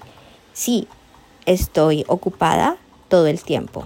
[0.53, 0.87] sí,
[1.45, 2.77] estoy ocupada
[3.09, 3.85] todo el tiempo,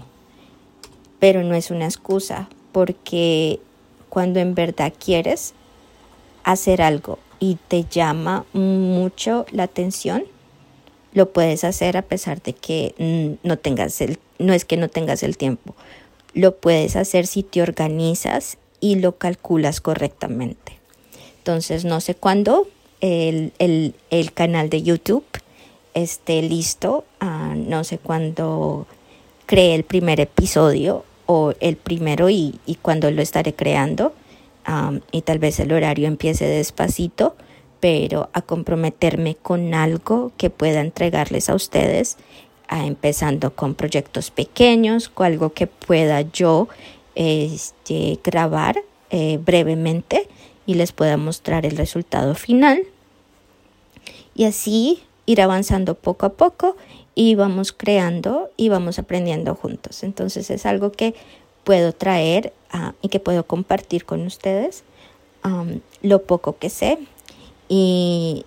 [1.19, 3.59] pero no es una excusa porque
[4.09, 5.53] cuando en verdad quieres
[6.43, 10.23] hacer algo y te llama mucho la atención,
[11.13, 14.89] lo puedes hacer a pesar de que mm, no tengas el, no es que no
[14.89, 15.75] tengas el tiempo.
[16.33, 20.79] Lo puedes hacer si te organizas y lo calculas correctamente.
[21.37, 22.67] Entonces, no sé cuándo
[23.01, 23.93] el,
[24.33, 25.25] canal de YouTube
[25.93, 28.87] esté listo, ah, no sé cuándo
[29.45, 34.13] cree el primer episodio o el primero y, y cuándo lo estaré creando.
[34.63, 37.35] Ah, y tal vez el horario empiece despacito
[37.81, 42.15] pero a comprometerme con algo que pueda entregarles a ustedes,
[42.69, 46.69] empezando con proyectos pequeños, con algo que pueda yo
[47.15, 50.29] este, grabar eh, brevemente
[50.65, 52.83] y les pueda mostrar el resultado final.
[54.35, 56.77] Y así ir avanzando poco a poco
[57.15, 60.03] y vamos creando y vamos aprendiendo juntos.
[60.03, 61.15] Entonces es algo que
[61.63, 64.83] puedo traer ah, y que puedo compartir con ustedes.
[66.03, 66.99] lo poco que sé,
[67.73, 68.45] y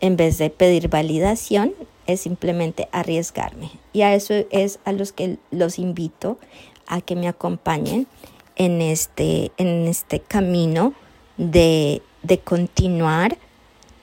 [0.00, 1.72] en vez de pedir validación,
[2.08, 3.70] es simplemente arriesgarme.
[3.92, 6.36] Y a eso es a los que los invito
[6.88, 8.08] a que me acompañen
[8.56, 10.94] en este, en este camino
[11.36, 13.38] de, de continuar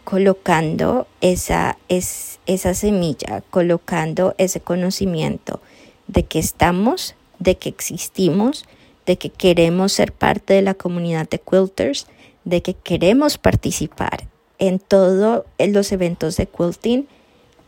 [0.05, 5.59] colocando esa, es, esa semilla, colocando ese conocimiento
[6.07, 8.63] de que estamos, de que existimos,
[9.05, 12.07] de que queremos ser parte de la comunidad de quilters,
[12.45, 14.31] de que queremos participar
[14.63, 17.05] en todos los eventos de quilting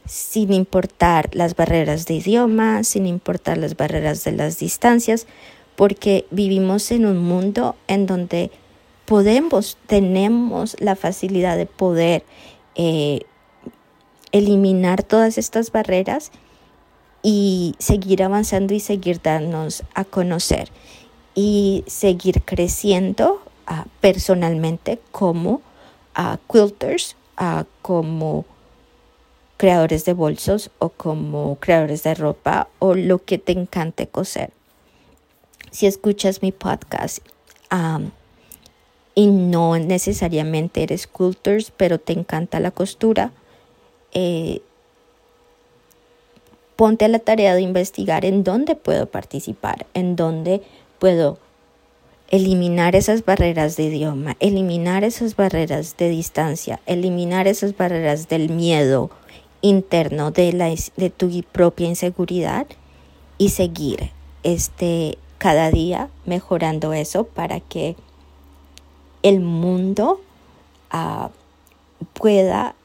[0.05, 5.27] sin importar las barreras de idioma, sin importar las barreras de las distancias,
[5.75, 8.49] porque vivimos en un mundo en donde
[9.03, 12.23] podemos, tenemos la facilidad de poder
[12.75, 13.23] eh,
[14.31, 16.31] eliminar todas estas barreras
[17.21, 20.69] y seguir avanzando y seguir darnos a conocer
[21.33, 25.61] y seguir creciendo uh, personalmente como
[26.15, 28.45] a quilters, a como
[29.57, 34.51] creadores de bolsos o como creadores de ropa o lo que te encante coser.
[35.71, 37.19] Si escuchas mi podcast
[39.13, 43.31] y no necesariamente eres quilters, pero te encanta la costura,
[44.13, 44.61] eh,
[46.75, 50.61] ponte a la tarea de investigar en dónde puedo participar, en dónde
[50.99, 51.37] puedo
[52.29, 59.11] eliminar esas barreras de idioma, eliminar esas barreras de distancia, eliminar esas barreras del miedo
[59.61, 62.67] interno, de, la, de tu propia inseguridad
[63.37, 64.11] y seguir
[64.43, 67.95] este, cada día mejorando eso para que
[69.23, 70.21] el mundo
[70.91, 71.29] ah,
[72.13, 72.75] pueda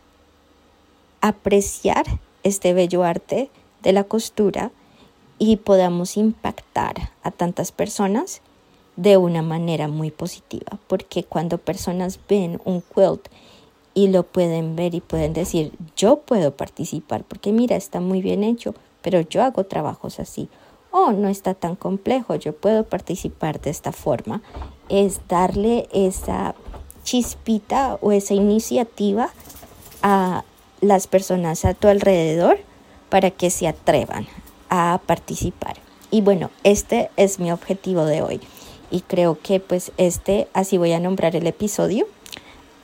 [1.21, 2.07] apreciar
[2.43, 3.51] este bello arte
[3.83, 4.71] de la costura
[5.39, 8.43] y podamos impactar a tantas personas
[9.01, 13.29] de una manera muy positiva, porque cuando personas ven un quilt
[13.95, 18.45] y lo pueden ver y pueden decir, yo puedo participar, porque mira, está muy bien
[18.45, 20.51] hecho, pero yo hago trabajos así,
[20.91, 24.43] o no está tan complejo, yo puedo participar de esta forma,
[24.91, 26.55] es darle esa
[27.03, 29.31] chispita o esa iniciativa
[30.03, 30.45] a
[30.83, 32.59] las personas a tu alrededor
[33.09, 34.27] para que se atrevan
[34.69, 35.79] a participar.
[36.11, 38.41] Y bueno, este es mi objetivo de hoy
[38.91, 42.07] y creo que pues este, así voy a nombrar el episodio,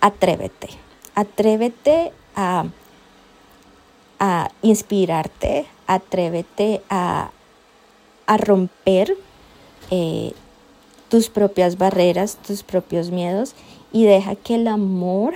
[0.00, 0.68] atrévete,
[1.14, 2.66] atrévete a,
[4.18, 7.30] a inspirarte, atrévete a,
[8.26, 9.16] a romper
[9.90, 10.32] eh,
[11.09, 13.54] tus propias barreras, tus propios miedos
[13.92, 15.34] y deja que el amor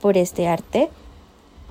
[0.00, 0.90] por este arte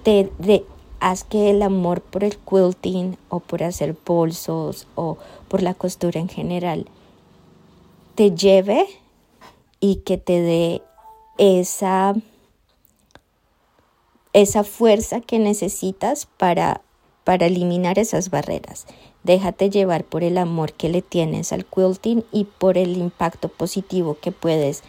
[0.03, 0.65] te de,
[0.99, 5.17] haz que el amor por el quilting o por hacer bolsos o
[5.47, 6.87] por la costura en general
[8.19, 8.85] te lleve
[9.79, 10.81] y que te dé
[11.37, 12.15] esa,
[14.33, 16.81] esa fuerza que necesitas para,
[17.23, 18.87] para eliminar esas barreras.
[19.23, 24.17] Déjate llevar por el amor que le tienes al quilting y por el impacto positivo
[24.21, 24.83] que puedes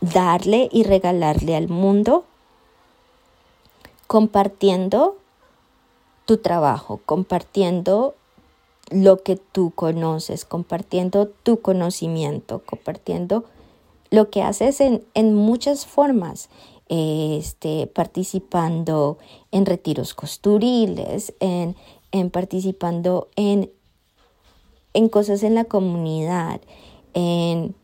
[0.00, 2.24] darle y regalarle al mundo
[4.06, 5.18] compartiendo
[6.24, 8.14] tu trabajo, compartiendo
[8.90, 13.44] lo que tú conoces, compartiendo tu conocimiento, compartiendo
[14.10, 16.48] lo que haces en, en muchas formas,
[16.88, 19.18] este, participando
[19.52, 21.76] en retiros costuriles, en,
[22.12, 23.70] en participando en,
[24.94, 26.60] en cosas en la comunidad,
[27.14, 27.74] en,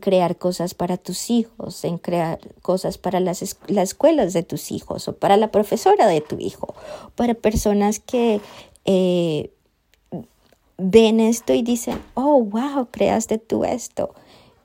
[0.00, 5.08] crear cosas para tus hijos, en crear cosas para las, las, escuelas de tus hijos
[5.08, 6.74] o para la profesora de tu hijo,
[7.16, 8.40] para personas que
[8.84, 9.50] eh,
[10.80, 14.14] ven esto y dicen, oh, wow, creaste tú esto.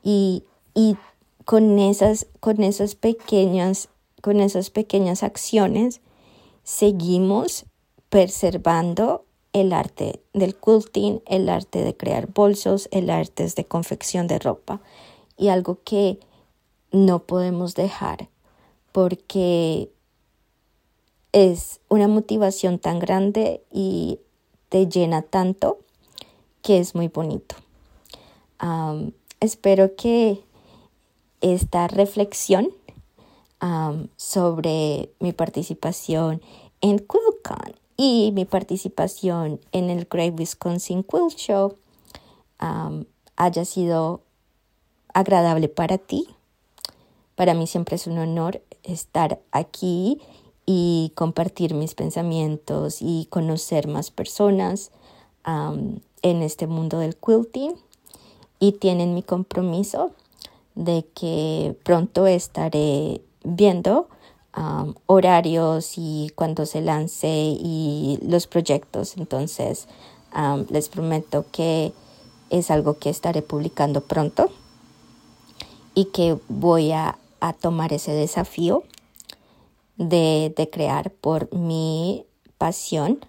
[0.03, 0.43] Y,
[0.73, 0.97] y
[1.43, 2.57] con, esas, con,
[3.01, 3.89] pequeñas,
[4.21, 6.01] con esas pequeñas acciones
[6.63, 7.65] seguimos
[8.09, 14.39] preservando el arte del quilting, el arte de crear bolsos, el arte de confección de
[14.39, 14.81] ropa
[15.37, 16.19] y algo que
[16.91, 18.29] no podemos dejar
[18.91, 19.91] porque
[21.31, 24.19] es una motivación tan grande y
[24.69, 25.79] te llena tanto
[26.65, 27.55] que es muy bonito.
[29.39, 30.41] espero que
[31.39, 32.69] esta reflexión
[34.15, 36.41] sobre mi participación
[36.81, 41.77] en QuiltCon y mi participación en el Great Wisconsin Quilt Show
[43.35, 44.21] haya sido
[45.13, 46.27] agradable para ti.
[47.35, 50.19] Para mí siempre es un honor estar aquí
[50.65, 54.89] y compartir mis pensamientos y conocer más personas
[56.25, 57.75] en este mundo del quilting
[58.59, 60.11] y tienen mi compromiso
[60.73, 64.09] de que pronto estaré viendo
[64.57, 69.17] um, horarios y cuando se lance y los proyectos.
[69.17, 69.87] Entonces,
[70.35, 71.93] um, les prometo que
[72.49, 74.49] es algo que estaré publicando pronto
[75.93, 77.19] y que voy a,
[77.61, 78.81] tomar ese desafío
[79.97, 82.25] de, de crear por mi
[82.57, 83.19] pasión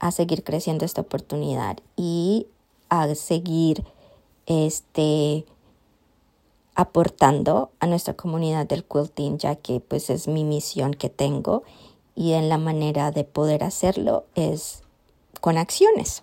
[0.00, 2.46] a seguir creciendo esta oportunidad y
[2.88, 3.84] a seguir
[4.46, 5.44] este
[6.74, 11.64] aportando a nuestra comunidad del quilting ya que pues es mi misión que tengo
[12.14, 14.82] y en la manera de poder hacerlo es
[15.40, 16.22] con acciones.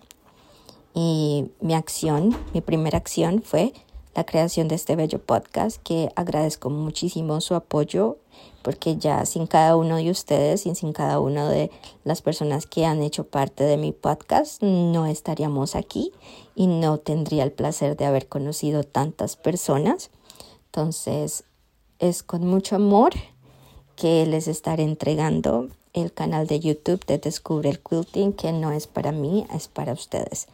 [0.94, 3.74] Y mi acción mi primera acción fue
[4.16, 8.16] la creación de este bello podcast que agradezco muchísimo su apoyo
[8.62, 11.70] porque ya sin cada uno de ustedes y sin cada una de
[12.02, 16.12] las personas que han hecho parte de mi podcast no estaríamos aquí
[16.54, 20.10] y no tendría el placer de haber conocido tantas personas.
[20.64, 21.44] Entonces
[21.98, 23.12] es con mucho amor
[23.96, 28.86] que les estaré entregando el canal de YouTube de Descubre el Quilting, que no es
[28.86, 30.46] para mí, es para ustedes.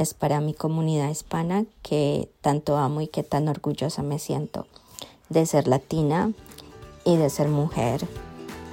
[0.00, 4.66] Es para mi comunidad hispana que tanto amo y que tan orgullosa me siento
[5.28, 6.32] de ser latina,
[7.04, 8.00] y de ser mujer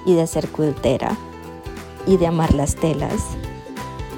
[0.04, 1.16] y de ser quiltera
[2.06, 3.22] y de amar las telas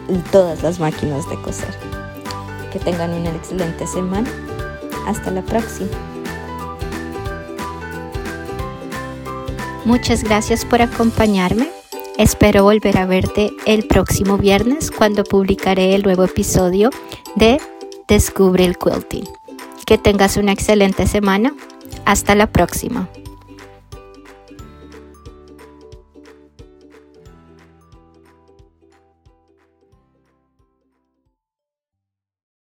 [0.08, 1.74] y todas las máquinas de coser.
[2.72, 4.30] Que tengan una excelente semana.
[5.06, 5.90] Hasta la próxima.
[9.84, 11.79] Muchas gracias por acompañarme.
[12.20, 16.90] Espero volver a verte el próximo viernes cuando publicaré el nuevo episodio
[17.34, 17.58] de
[18.08, 19.24] Descubre el Quilting.
[19.86, 21.54] Que tengas una excelente semana.
[22.04, 23.08] Hasta la próxima.